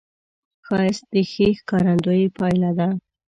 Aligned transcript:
ښایست 0.65 1.05
د 1.13 1.15
ښې 1.31 1.47
ښکارندې 1.59 2.25
پایله 2.37 2.71
ده 2.77 2.87